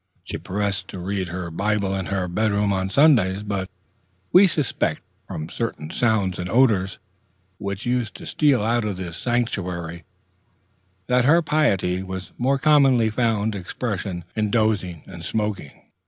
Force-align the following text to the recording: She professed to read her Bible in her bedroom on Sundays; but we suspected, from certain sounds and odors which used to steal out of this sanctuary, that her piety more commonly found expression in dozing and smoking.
She 0.23 0.39
professed 0.39 0.87
to 0.87 0.97
read 0.97 1.27
her 1.27 1.51
Bible 1.51 1.93
in 1.93 2.07
her 2.07 2.27
bedroom 2.27 2.73
on 2.73 2.89
Sundays; 2.89 3.43
but 3.43 3.69
we 4.33 4.47
suspected, 4.47 5.03
from 5.27 5.47
certain 5.49 5.91
sounds 5.91 6.39
and 6.39 6.49
odors 6.49 6.97
which 7.59 7.85
used 7.85 8.15
to 8.15 8.25
steal 8.25 8.63
out 8.63 8.83
of 8.83 8.97
this 8.97 9.15
sanctuary, 9.15 10.03
that 11.05 11.25
her 11.25 11.43
piety 11.43 12.03
more 12.39 12.57
commonly 12.57 13.11
found 13.11 13.53
expression 13.53 14.23
in 14.35 14.49
dozing 14.49 15.03
and 15.05 15.23
smoking. 15.23 15.91